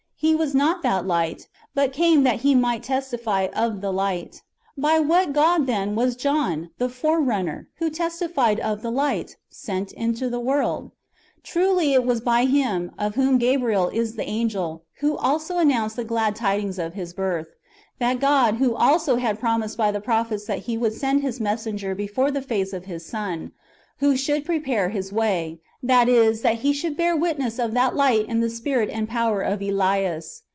He 0.23 0.35
was 0.35 0.53
not 0.53 0.83
that 0.83 1.07
Light, 1.07 1.47
but 1.73 1.91
[came] 1.93 2.21
that 2.25 2.41
he 2.41 2.53
might 2.53 2.83
testify 2.83 3.47
of 3.55 3.81
the 3.81 3.91
Light." 3.91 4.33
^ 4.33 4.41
By 4.77 4.99
what 4.99 5.33
God, 5.33 5.65
then, 5.65 5.95
was 5.95 6.15
John, 6.15 6.69
the 6.77 6.89
forerunner, 6.89 7.69
who 7.79 7.89
testifies 7.89 8.59
of 8.59 8.83
the 8.83 8.91
Light, 8.91 9.35
sent 9.49 9.91
[into 9.93 10.29
the 10.29 10.39
world]? 10.39 10.91
Truly 11.41 11.93
it 11.95 12.05
was 12.05 12.21
by 12.21 12.45
Him, 12.45 12.91
of 12.99 13.15
whom 13.15 13.39
Gabriel 13.39 13.87
is 13.87 14.15
the 14.15 14.29
angel, 14.29 14.83
who 14.99 15.17
also 15.17 15.57
announced 15.57 15.95
the 15.95 16.03
glad 16.05 16.35
tidings 16.35 16.77
of 16.77 16.93
his 16.93 17.13
birth: 17.15 17.47
[that 17.97 18.19
God] 18.19 18.57
who 18.57 18.75
also 18.75 19.15
had 19.15 19.39
promised 19.39 19.75
by 19.75 19.89
the 19.91 19.99
prophets 20.01 20.45
that 20.45 20.59
He 20.59 20.77
would 20.77 20.93
send 20.93 21.23
His 21.23 21.39
messenger 21.39 21.95
before 21.95 22.29
the 22.29 22.43
face 22.43 22.73
of 22.73 22.85
His 22.85 23.03
Son,^ 23.03 23.53
who 23.97 24.15
should 24.15 24.43
prepare 24.45 24.89
His 24.89 25.11
way, 25.13 25.59
that 25.83 26.09
is, 26.09 26.41
that 26.41 26.57
he 26.57 26.73
should 26.73 26.95
bear 26.95 27.15
witness 27.15 27.57
of 27.59 27.71
that 27.73 27.95
Light 27.95 28.27
in 28.27 28.39
the 28.39 28.49
spirit 28.51 28.89
and 28.89 29.07
power 29.07 29.41
of 29.41 29.61
Elias. 29.61 30.43